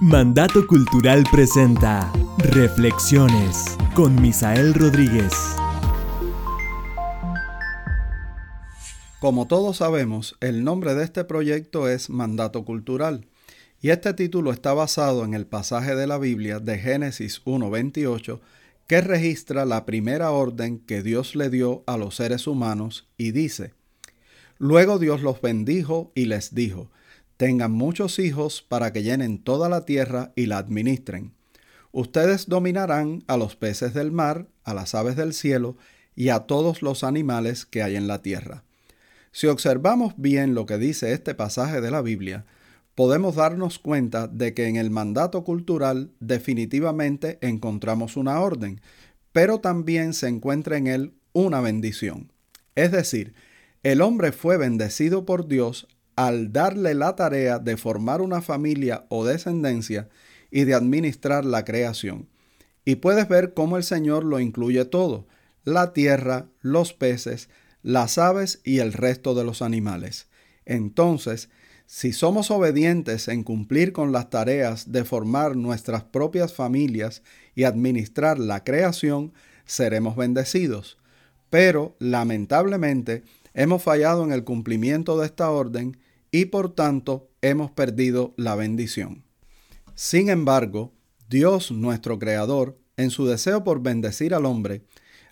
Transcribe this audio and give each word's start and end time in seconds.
Mandato 0.00 0.64
Cultural 0.68 1.24
presenta 1.28 2.12
Reflexiones 2.38 3.76
con 3.96 4.22
Misael 4.22 4.72
Rodríguez. 4.72 5.32
Como 9.18 9.48
todos 9.48 9.78
sabemos, 9.78 10.36
el 10.40 10.62
nombre 10.62 10.94
de 10.94 11.02
este 11.02 11.24
proyecto 11.24 11.88
es 11.88 12.10
Mandato 12.10 12.64
Cultural 12.64 13.26
y 13.80 13.90
este 13.90 14.14
título 14.14 14.52
está 14.52 14.72
basado 14.72 15.24
en 15.24 15.34
el 15.34 15.48
pasaje 15.48 15.96
de 15.96 16.06
la 16.06 16.18
Biblia 16.18 16.60
de 16.60 16.78
Génesis 16.78 17.44
1.28 17.44 18.38
que 18.86 19.00
registra 19.00 19.64
la 19.64 19.84
primera 19.84 20.30
orden 20.30 20.78
que 20.78 21.02
Dios 21.02 21.34
le 21.34 21.50
dio 21.50 21.82
a 21.88 21.96
los 21.96 22.14
seres 22.14 22.46
humanos 22.46 23.08
y 23.16 23.32
dice, 23.32 23.74
Luego 24.58 25.00
Dios 25.00 25.22
los 25.22 25.40
bendijo 25.40 26.12
y 26.14 26.26
les 26.26 26.54
dijo, 26.54 26.88
tengan 27.38 27.70
muchos 27.70 28.18
hijos 28.18 28.62
para 28.68 28.92
que 28.92 29.02
llenen 29.02 29.38
toda 29.38 29.68
la 29.68 29.86
tierra 29.86 30.32
y 30.34 30.46
la 30.46 30.58
administren. 30.58 31.32
Ustedes 31.92 32.48
dominarán 32.48 33.22
a 33.28 33.36
los 33.36 33.56
peces 33.56 33.94
del 33.94 34.10
mar, 34.12 34.48
a 34.64 34.74
las 34.74 34.94
aves 34.94 35.16
del 35.16 35.32
cielo 35.32 35.76
y 36.14 36.28
a 36.28 36.40
todos 36.40 36.82
los 36.82 37.04
animales 37.04 37.64
que 37.64 37.82
hay 37.82 37.96
en 37.96 38.08
la 38.08 38.22
tierra. 38.22 38.64
Si 39.30 39.46
observamos 39.46 40.14
bien 40.16 40.54
lo 40.54 40.66
que 40.66 40.78
dice 40.78 41.12
este 41.12 41.34
pasaje 41.34 41.80
de 41.80 41.92
la 41.92 42.02
Biblia, 42.02 42.44
podemos 42.96 43.36
darnos 43.36 43.78
cuenta 43.78 44.26
de 44.26 44.52
que 44.52 44.66
en 44.66 44.74
el 44.74 44.90
mandato 44.90 45.44
cultural 45.44 46.10
definitivamente 46.18 47.38
encontramos 47.40 48.16
una 48.16 48.40
orden, 48.40 48.80
pero 49.30 49.60
también 49.60 50.12
se 50.12 50.26
encuentra 50.26 50.76
en 50.76 50.88
él 50.88 51.14
una 51.32 51.60
bendición. 51.60 52.32
Es 52.74 52.90
decir, 52.90 53.34
el 53.84 54.00
hombre 54.00 54.32
fue 54.32 54.56
bendecido 54.56 55.24
por 55.24 55.46
Dios 55.46 55.86
al 56.18 56.52
darle 56.52 56.94
la 56.94 57.14
tarea 57.14 57.60
de 57.60 57.76
formar 57.76 58.22
una 58.22 58.42
familia 58.42 59.06
o 59.08 59.24
descendencia 59.24 60.08
y 60.50 60.64
de 60.64 60.74
administrar 60.74 61.44
la 61.44 61.64
creación. 61.64 62.28
Y 62.84 62.96
puedes 62.96 63.28
ver 63.28 63.54
cómo 63.54 63.76
el 63.76 63.84
Señor 63.84 64.24
lo 64.24 64.40
incluye 64.40 64.84
todo, 64.84 65.28
la 65.62 65.92
tierra, 65.92 66.48
los 66.60 66.92
peces, 66.92 67.50
las 67.84 68.18
aves 68.18 68.60
y 68.64 68.80
el 68.80 68.94
resto 68.94 69.36
de 69.36 69.44
los 69.44 69.62
animales. 69.62 70.26
Entonces, 70.66 71.50
si 71.86 72.12
somos 72.12 72.50
obedientes 72.50 73.28
en 73.28 73.44
cumplir 73.44 73.92
con 73.92 74.10
las 74.10 74.28
tareas 74.28 74.90
de 74.90 75.04
formar 75.04 75.54
nuestras 75.54 76.02
propias 76.02 76.52
familias 76.52 77.22
y 77.54 77.62
administrar 77.62 78.40
la 78.40 78.64
creación, 78.64 79.32
seremos 79.66 80.16
bendecidos. 80.16 80.98
Pero, 81.48 81.94
lamentablemente, 82.00 83.22
hemos 83.54 83.84
fallado 83.84 84.24
en 84.24 84.32
el 84.32 84.42
cumplimiento 84.42 85.16
de 85.16 85.26
esta 85.26 85.48
orden 85.52 85.96
y 86.30 86.46
por 86.46 86.74
tanto 86.74 87.30
hemos 87.42 87.70
perdido 87.70 88.34
la 88.36 88.54
bendición. 88.54 89.24
Sin 89.94 90.28
embargo, 90.28 90.92
Dios 91.28 91.70
nuestro 91.70 92.18
Creador, 92.18 92.78
en 92.96 93.10
su 93.10 93.26
deseo 93.26 93.64
por 93.64 93.82
bendecir 93.82 94.34
al 94.34 94.46
hombre, 94.46 94.82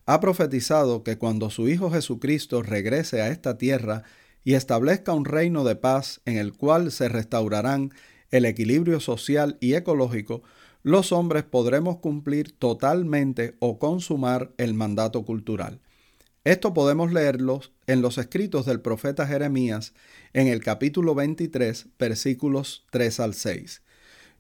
ha 0.06 0.20
profetizado 0.20 1.02
que 1.02 1.18
cuando 1.18 1.50
su 1.50 1.68
Hijo 1.68 1.90
Jesucristo 1.90 2.62
regrese 2.62 3.22
a 3.22 3.28
esta 3.28 3.58
tierra 3.58 4.04
y 4.44 4.54
establezca 4.54 5.12
un 5.12 5.24
reino 5.24 5.64
de 5.64 5.74
paz 5.74 6.20
en 6.24 6.36
el 6.36 6.52
cual 6.52 6.92
se 6.92 7.08
restaurarán 7.08 7.92
el 8.30 8.44
equilibrio 8.44 9.00
social 9.00 9.56
y 9.60 9.74
ecológico, 9.74 10.42
los 10.82 11.10
hombres 11.10 11.42
podremos 11.42 11.98
cumplir 11.98 12.52
totalmente 12.52 13.56
o 13.58 13.80
consumar 13.80 14.52
el 14.56 14.74
mandato 14.74 15.24
cultural. 15.24 15.80
Esto 16.46 16.72
podemos 16.72 17.12
leerlo 17.12 17.60
en 17.88 18.02
los 18.02 18.18
escritos 18.18 18.66
del 18.66 18.80
profeta 18.80 19.26
Jeremías 19.26 19.94
en 20.32 20.46
el 20.46 20.62
capítulo 20.62 21.16
23, 21.16 21.88
versículos 21.98 22.86
3 22.90 23.18
al 23.18 23.34
6. 23.34 23.82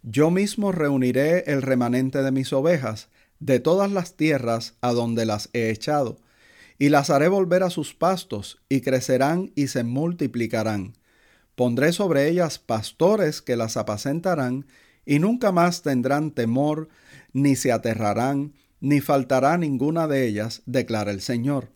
Yo 0.04 0.30
mismo 0.30 0.70
reuniré 0.70 1.42
el 1.50 1.62
remanente 1.62 2.22
de 2.22 2.30
mis 2.30 2.52
ovejas 2.52 3.08
de 3.40 3.58
todas 3.58 3.90
las 3.90 4.14
tierras 4.14 4.74
a 4.82 4.92
donde 4.92 5.26
las 5.26 5.50
he 5.52 5.70
echado, 5.70 6.20
y 6.78 6.90
las 6.90 7.10
haré 7.10 7.26
volver 7.26 7.64
a 7.64 7.70
sus 7.70 7.92
pastos, 7.92 8.62
y 8.68 8.82
crecerán 8.82 9.50
y 9.56 9.66
se 9.66 9.82
multiplicarán. 9.82 10.92
Pondré 11.56 11.92
sobre 11.92 12.28
ellas 12.28 12.60
pastores 12.60 13.42
que 13.42 13.56
las 13.56 13.76
apacentarán, 13.76 14.64
y 15.04 15.18
nunca 15.18 15.50
más 15.50 15.82
tendrán 15.82 16.30
temor, 16.30 16.88
ni 17.32 17.56
se 17.56 17.72
aterrarán, 17.72 18.54
ni 18.78 19.00
faltará 19.00 19.58
ninguna 19.58 20.06
de 20.06 20.28
ellas, 20.28 20.62
declara 20.66 21.10
el 21.10 21.20
Señor. 21.20 21.74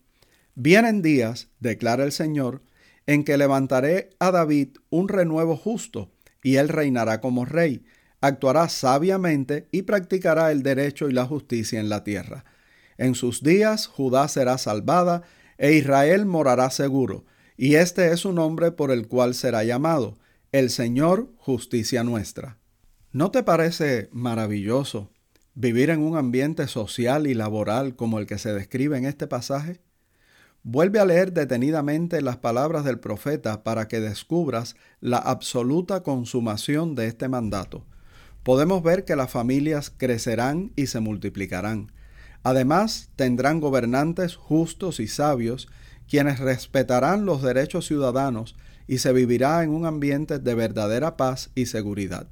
Vienen 0.62 1.00
días, 1.00 1.48
declara 1.58 2.04
el 2.04 2.12
Señor, 2.12 2.60
en 3.06 3.24
que 3.24 3.38
levantaré 3.38 4.10
a 4.18 4.30
David 4.30 4.76
un 4.90 5.08
renuevo 5.08 5.56
justo, 5.56 6.12
y 6.42 6.56
él 6.56 6.68
reinará 6.68 7.22
como 7.22 7.46
rey, 7.46 7.82
actuará 8.20 8.68
sabiamente 8.68 9.68
y 9.72 9.82
practicará 9.82 10.52
el 10.52 10.62
derecho 10.62 11.08
y 11.08 11.14
la 11.14 11.24
justicia 11.24 11.80
en 11.80 11.88
la 11.88 12.04
tierra. 12.04 12.44
En 12.98 13.14
sus 13.14 13.42
días 13.42 13.86
Judá 13.86 14.28
será 14.28 14.58
salvada, 14.58 15.22
e 15.56 15.72
Israel 15.72 16.26
morará 16.26 16.68
seguro, 16.68 17.24
y 17.56 17.76
este 17.76 18.12
es 18.12 18.26
un 18.26 18.34
nombre 18.34 18.70
por 18.70 18.90
el 18.90 19.08
cual 19.08 19.32
será 19.32 19.64
llamado, 19.64 20.18
el 20.52 20.68
Señor 20.68 21.32
justicia 21.38 22.04
nuestra. 22.04 22.58
¿No 23.12 23.30
te 23.30 23.42
parece 23.42 24.10
maravilloso 24.12 25.10
vivir 25.54 25.88
en 25.88 26.02
un 26.02 26.18
ambiente 26.18 26.68
social 26.68 27.26
y 27.26 27.32
laboral 27.32 27.96
como 27.96 28.18
el 28.18 28.26
que 28.26 28.36
se 28.36 28.52
describe 28.52 28.98
en 28.98 29.06
este 29.06 29.26
pasaje? 29.26 29.80
Vuelve 30.62 30.98
a 30.98 31.06
leer 31.06 31.32
detenidamente 31.32 32.20
las 32.20 32.36
palabras 32.36 32.84
del 32.84 32.98
profeta 32.98 33.62
para 33.62 33.88
que 33.88 34.00
descubras 34.00 34.76
la 35.00 35.16
absoluta 35.16 36.02
consumación 36.02 36.94
de 36.94 37.06
este 37.06 37.28
mandato. 37.28 37.86
Podemos 38.42 38.82
ver 38.82 39.06
que 39.06 39.16
las 39.16 39.30
familias 39.30 39.90
crecerán 39.96 40.72
y 40.76 40.86
se 40.88 41.00
multiplicarán. 41.00 41.92
Además, 42.42 43.08
tendrán 43.16 43.60
gobernantes 43.60 44.36
justos 44.36 45.00
y 45.00 45.08
sabios, 45.08 45.68
quienes 46.08 46.40
respetarán 46.40 47.24
los 47.24 47.42
derechos 47.42 47.86
ciudadanos 47.86 48.56
y 48.86 48.98
se 48.98 49.12
vivirá 49.12 49.62
en 49.62 49.70
un 49.70 49.86
ambiente 49.86 50.38
de 50.38 50.54
verdadera 50.54 51.16
paz 51.16 51.50
y 51.54 51.66
seguridad. 51.66 52.28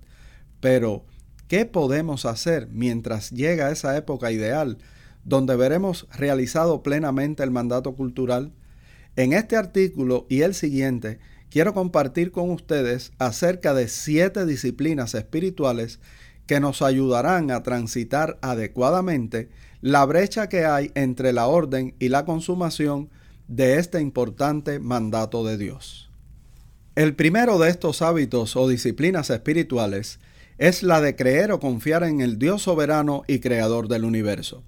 Pero, 0.61 1.07
¿qué 1.47 1.65
podemos 1.65 2.27
hacer 2.27 2.69
mientras 2.73 3.31
llega 3.31 3.71
esa 3.71 3.97
época 3.97 4.33
ideal 4.33 4.79
donde 5.25 5.57
veremos 5.57 6.07
realizado 6.13 6.83
plenamente 6.83 7.43
el 7.43 7.51
mandato 7.51 7.95
cultural. 7.95 8.53
En 9.17 9.33
este 9.33 9.57
artículo 9.57 10.27
y 10.29 10.43
el 10.43 10.55
siguiente 10.55 11.19
quiero 11.51 11.75
compartir 11.75 12.31
con 12.31 12.51
ustedes 12.51 13.13
acerca 13.19 13.75
de 13.75 13.89
siete 13.89 14.47
disciplinas 14.47 15.15
espirituales 15.15 16.01
que 16.47 16.61
nos 16.61 16.83
ayudarán 16.83 17.51
a 17.51 17.63
transitar 17.63 18.39
adecuadamente 18.41 19.51
la 19.81 20.05
brecha 20.05 20.49
que 20.49 20.65
hay 20.65 20.91
entre 20.95 21.33
la 21.33 21.47
orden 21.47 21.95
y 21.99 22.09
la 22.09 22.25
consumación 22.25 23.11
de 23.49 23.79
este 23.79 24.01
importante 24.01 24.79
mandato 24.79 25.45
de 25.45 25.57
Dios. 25.57 26.11
El 26.95 27.15
primero 27.15 27.59
de 27.59 27.71
estos 27.71 28.03
hábitos 28.03 28.57
o 28.57 28.69
disciplinas 28.69 29.31
espirituales 29.31 30.19
es 30.59 30.83
la 30.83 31.01
de 31.01 31.15
creer 31.15 31.53
o 31.53 31.61
confiar 31.61 32.03
en 32.03 32.21
el 32.21 32.39
Dios 32.39 32.63
soberano 32.63 33.23
y 33.29 33.39
creador 33.39 33.87
del 33.87 34.05
universo. 34.05 34.65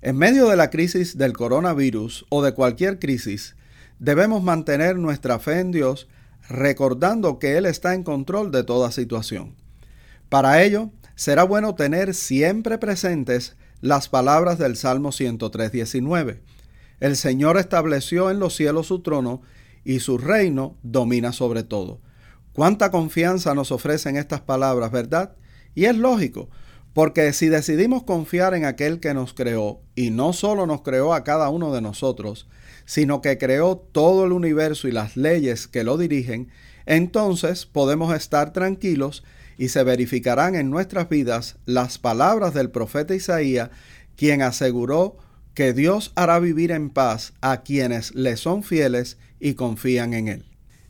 En 0.00 0.16
medio 0.16 0.48
de 0.48 0.54
la 0.54 0.70
crisis 0.70 1.18
del 1.18 1.32
coronavirus 1.32 2.24
o 2.28 2.40
de 2.42 2.54
cualquier 2.54 3.00
crisis, 3.00 3.56
debemos 3.98 4.44
mantener 4.44 4.96
nuestra 4.96 5.40
fe 5.40 5.58
en 5.58 5.72
Dios 5.72 6.06
recordando 6.48 7.40
que 7.40 7.56
Él 7.56 7.66
está 7.66 7.94
en 7.94 8.04
control 8.04 8.52
de 8.52 8.62
toda 8.62 8.92
situación. 8.92 9.56
Para 10.28 10.62
ello, 10.62 10.90
será 11.16 11.42
bueno 11.42 11.74
tener 11.74 12.14
siempre 12.14 12.78
presentes 12.78 13.56
las 13.80 14.08
palabras 14.08 14.56
del 14.56 14.76
Salmo 14.76 15.10
103.19. 15.10 16.38
El 17.00 17.16
Señor 17.16 17.58
estableció 17.58 18.30
en 18.30 18.38
los 18.38 18.54
cielos 18.54 18.86
su 18.86 19.00
trono 19.00 19.42
y 19.84 19.98
su 19.98 20.16
reino 20.16 20.76
domina 20.84 21.32
sobre 21.32 21.64
todo. 21.64 22.00
Cuánta 22.52 22.92
confianza 22.92 23.52
nos 23.54 23.72
ofrecen 23.72 24.16
estas 24.16 24.42
palabras, 24.42 24.92
¿verdad? 24.92 25.34
Y 25.74 25.86
es 25.86 25.96
lógico, 25.96 26.48
porque 26.98 27.32
si 27.32 27.46
decidimos 27.46 28.02
confiar 28.02 28.54
en 28.54 28.64
aquel 28.64 28.98
que 28.98 29.14
nos 29.14 29.32
creó, 29.32 29.80
y 29.94 30.10
no 30.10 30.32
solo 30.32 30.66
nos 30.66 30.82
creó 30.82 31.14
a 31.14 31.22
cada 31.22 31.48
uno 31.48 31.72
de 31.72 31.80
nosotros, 31.80 32.48
sino 32.86 33.22
que 33.22 33.38
creó 33.38 33.76
todo 33.76 34.24
el 34.24 34.32
universo 34.32 34.88
y 34.88 34.90
las 34.90 35.16
leyes 35.16 35.68
que 35.68 35.84
lo 35.84 35.96
dirigen, 35.96 36.48
entonces 36.86 37.66
podemos 37.66 38.12
estar 38.16 38.52
tranquilos 38.52 39.22
y 39.58 39.68
se 39.68 39.84
verificarán 39.84 40.56
en 40.56 40.70
nuestras 40.70 41.08
vidas 41.08 41.58
las 41.66 41.98
palabras 41.98 42.52
del 42.52 42.72
profeta 42.72 43.14
Isaías, 43.14 43.70
quien 44.16 44.42
aseguró 44.42 45.18
que 45.54 45.72
Dios 45.72 46.10
hará 46.16 46.40
vivir 46.40 46.72
en 46.72 46.90
paz 46.90 47.32
a 47.40 47.62
quienes 47.62 48.12
le 48.16 48.36
son 48.36 48.64
fieles 48.64 49.18
y 49.38 49.54
confían 49.54 50.14
en 50.14 50.26
Él. 50.26 50.46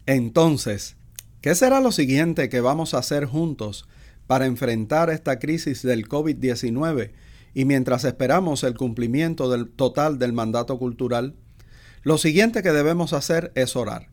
Entonces, 0.06 0.96
¿qué 1.43 1.55
será 1.55 1.82
lo 1.82 1.93
siguiente 1.93 2.49
que 2.49 2.62
vamos 2.62 2.94
a 2.94 2.99
hacer 3.00 3.26
juntos 3.26 3.87
para 4.29 4.47
enfrentar 4.47 5.11
esta 5.11 5.41
crisis 5.41 5.83
del 5.83 6.07
COVID-19 6.07 7.11
y 7.55 7.65
mientras 7.65 8.05
esperamos 8.05 8.63
el 8.63 8.77
cumplimiento 8.77 9.51
del 9.51 9.69
total 9.69 10.19
del 10.19 10.35
mandato 10.35 10.79
cultural, 10.79 11.35
lo 12.03 12.19
siguiente 12.19 12.63
que 12.63 12.71
debemos 12.71 13.15
hacer 13.15 13.51
es 13.57 13.75
orar. 13.75 14.11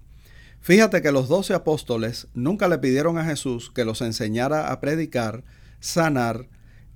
Fíjate 0.62 1.02
que 1.04 1.12
los 1.12 1.28
doce 1.28 1.54
apóstoles 1.54 2.28
nunca 2.34 2.68
le 2.70 2.80
pidieron 2.80 3.18
a 3.18 3.26
Jesús 3.26 3.70
que 3.70 3.86
los 3.86 4.02
enseñara 4.02 4.72
a 4.72 4.80
predicar, 4.80 5.44
sanar 5.82 6.48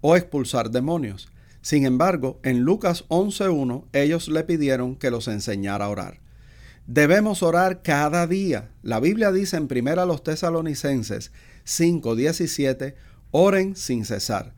o 0.02 0.16
expulsar 0.16 0.72
demonios. 0.72 1.30
Sin 1.62 1.86
embargo, 1.86 2.40
en 2.42 2.62
Lucas 2.62 3.04
11.1 3.10 3.86
ellos 3.92 4.30
le 4.30 4.46
pidieron 4.46 4.96
que 4.96 5.12
los 5.12 5.28
enseñara 5.28 5.86
a 5.86 5.90
orar. 5.90 6.22
Debemos 6.88 7.44
orar 7.44 7.84
cada 7.84 8.26
día. 8.26 8.72
La 8.82 9.00
Biblia 9.00 9.32
dice 9.32 9.58
en 9.58 9.68
1 9.70 10.06
los 10.06 10.24
tesalonicenses 10.24 11.32
5.17, 11.70 12.96
oren 13.32 13.76
sin 13.76 14.06
cesar. 14.06 14.54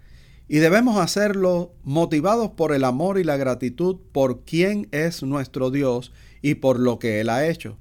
Y 0.48 0.58
debemos 0.58 0.98
hacerlo 0.98 1.74
motivados 1.84 2.52
por 2.52 2.74
el 2.74 2.84
amor 2.84 3.18
y 3.18 3.24
la 3.24 3.38
gratitud 3.38 3.98
por 4.12 4.42
quien 4.42 4.88
es 4.92 5.24
nuestro 5.24 5.72
Dios 5.72 6.12
y 6.42 6.56
por 6.56 6.80
lo 6.80 7.00
que 7.00 7.22
Él 7.22 7.30
ha 7.30 7.48
hecho. 7.48 7.78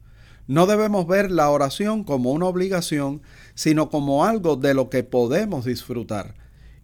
No 0.47 0.67
debemos 0.67 1.07
ver 1.07 1.31
la 1.31 1.51
oración 1.51 2.05
como 2.05 2.33
una 2.33 2.47
obligación, 2.47 3.23
sino 3.55 3.89
como 3.89 4.25
algo 4.25 4.57
de 4.57 4.75
lo 4.75 4.91
que 4.91 5.03
podemos 5.03 5.65
disfrutar. 5.65 6.35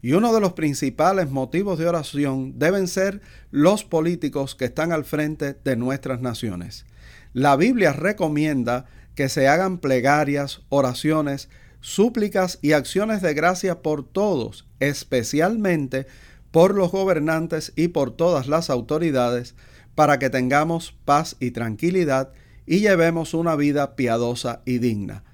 Y 0.02 0.12
uno 0.12 0.32
de 0.32 0.40
los 0.40 0.52
principales 0.52 1.30
motivos 1.30 1.78
de 1.78 1.88
oración 1.88 2.58
deben 2.58 2.86
ser 2.86 3.20
los 3.50 3.82
políticos 3.82 4.54
que 4.54 4.66
están 4.66 4.92
al 4.92 5.04
frente 5.04 5.56
de 5.64 5.76
nuestras 5.76 6.20
naciones. 6.20 6.86
La 7.32 7.56
Biblia 7.56 7.92
recomienda 7.92 8.86
que 9.16 9.28
se 9.28 9.48
hagan 9.48 9.78
plegarias, 9.78 10.62
oraciones, 10.68 11.48
súplicas 11.80 12.58
y 12.62 12.72
acciones 12.72 13.22
de 13.22 13.34
gracia 13.34 13.82
por 13.82 14.04
todos, 14.06 14.66
especialmente 14.80 16.06
por 16.50 16.74
los 16.74 16.90
gobernantes 16.90 17.72
y 17.76 17.88
por 17.88 18.10
todas 18.10 18.48
las 18.48 18.70
autoridades, 18.70 19.54
para 19.94 20.18
que 20.18 20.30
tengamos 20.30 20.94
paz 21.04 21.36
y 21.40 21.50
tranquilidad 21.50 22.32
y 22.66 22.80
llevemos 22.80 23.34
una 23.34 23.56
vida 23.56 23.94
piadosa 23.96 24.62
y 24.64 24.78
digna. 24.78 25.24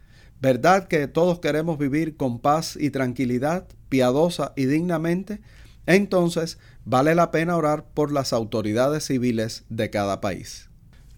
¿Verdad 0.41 0.89
que 0.89 1.07
todos 1.07 1.39
queremos 1.39 1.79
vivir 1.79 2.17
con 2.17 2.41
paz 2.41 2.77
y 2.79 2.91
tranquilidad, 2.91 3.67
piadosa 3.89 4.53
y 4.57 4.67
dignamente? 4.67 5.41
Entonces 5.87 6.59
vale 6.85 7.15
la 7.15 7.31
pena 7.31 7.57
orar 7.57 7.87
por 7.95 8.13
las 8.13 8.33
autoridades 8.33 9.07
civiles 9.07 9.65
de 9.69 9.91
cada 9.91 10.21
país. 10.21 10.69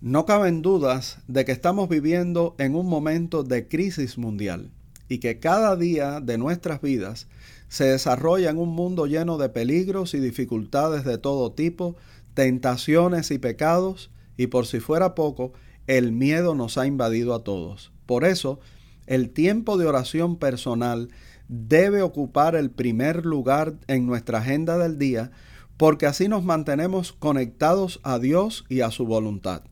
No 0.01 0.27
caben 0.27 0.61
dudas 0.61 1.19
de 1.29 1.47
que 1.47 1.53
estamos 1.53 1.89
viviendo 1.89 2.55
en 2.59 2.75
un 2.75 2.87
momento 2.87 3.43
de 3.43 3.67
crisis 3.69 4.19
mundial 4.19 4.74
y 5.09 5.19
que 5.19 5.39
cada 5.39 5.77
día 5.77 6.21
de 6.21 6.39
nuestras 6.39 6.81
vidas 6.81 7.27
se 7.69 7.85
desarrolla 7.85 8.51
en 8.51 8.59
un 8.59 8.71
mundo 8.71 9.07
lleno 9.07 9.39
de 9.39 9.49
peligros 9.49 10.15
y 10.15 10.21
dificultades 10.21 11.05
de 11.05 11.19
todo 11.19 11.53
tipo, 11.53 11.97
tentaciones 12.35 13.31
y 13.31 13.39
pecados, 13.39 14.11
y 14.37 14.49
por 14.49 14.67
si 14.67 14.81
fuera 14.81 15.15
poco, 15.15 15.53
el 15.87 16.13
miedo 16.13 16.55
nos 16.55 16.79
ha 16.79 16.87
invadido 16.87 17.35
a 17.35 17.45
todos. 17.45 17.93
Por 18.07 18.25
eso, 18.25 18.61
el 19.07 19.31
tiempo 19.31 19.77
de 19.77 19.87
oración 19.87 20.37
personal 20.37 21.11
debe 21.49 22.03
ocupar 22.03 22.57
el 22.57 22.71
primer 22.71 23.27
lugar 23.27 23.75
en 23.87 24.07
nuestra 24.07 24.39
agenda 24.39 24.79
del 24.79 24.99
día 24.99 25.31
porque 25.77 26.07
así 26.07 26.29
nos 26.29 26.45
mantenemos 26.45 27.13
conectados 27.13 28.01
a 28.03 28.19
Dios 28.19 28.65
y 28.69 28.81
a 28.81 28.91
su 28.91 29.07
voluntad. 29.07 29.63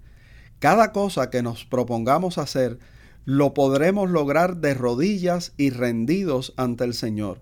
Cada 0.59 0.93
cosa 0.93 1.31
que 1.31 1.43
nos 1.43 1.65
propongamos 1.65 2.39
hacer 2.39 2.79
lo 3.25 3.55
podremos 3.55 4.11
lograr 4.11 4.57
de 4.57 4.75
rodillas 4.75 5.53
y 5.57 5.71
rendidos 5.71 6.55
ante 6.57 6.85
el 6.85 6.95
Señor. 6.95 7.41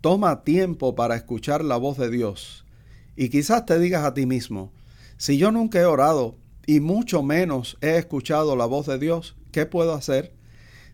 Toma 0.00 0.44
tiempo 0.44 0.94
para 0.94 1.14
escuchar 1.14 1.62
la 1.62 1.76
voz 1.76 1.98
de 1.98 2.10
Dios. 2.10 2.64
Y 3.16 3.28
quizás 3.28 3.66
te 3.66 3.78
digas 3.78 4.04
a 4.04 4.14
ti 4.14 4.24
mismo, 4.24 4.72
si 5.18 5.36
yo 5.36 5.52
nunca 5.52 5.78
he 5.78 5.84
orado 5.84 6.36
y 6.66 6.80
mucho 6.80 7.22
menos 7.22 7.76
he 7.82 7.96
escuchado 7.96 8.56
la 8.56 8.64
voz 8.64 8.86
de 8.86 8.98
Dios, 8.98 9.36
¿qué 9.52 9.66
puedo 9.66 9.92
hacer? 9.92 10.32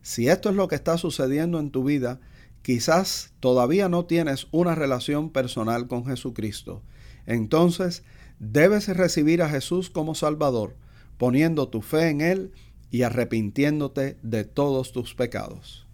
Si 0.02 0.28
esto 0.28 0.50
es 0.50 0.56
lo 0.56 0.66
que 0.66 0.74
está 0.74 0.98
sucediendo 0.98 1.60
en 1.60 1.70
tu 1.70 1.84
vida, 1.84 2.20
quizás 2.62 3.32
todavía 3.38 3.88
no 3.88 4.06
tienes 4.06 4.48
una 4.50 4.74
relación 4.74 5.30
personal 5.30 5.86
con 5.86 6.04
Jesucristo. 6.04 6.82
Entonces, 7.26 8.02
debes 8.40 8.88
recibir 8.88 9.42
a 9.42 9.48
Jesús 9.48 9.88
como 9.88 10.16
Salvador, 10.16 10.74
poniendo 11.16 11.68
tu 11.68 11.80
fe 11.80 12.08
en 12.08 12.20
Él 12.20 12.52
y 12.96 13.02
arrepintiéndote 13.02 14.16
de 14.22 14.44
todos 14.44 14.92
tus 14.92 15.14
pecados. 15.14 15.85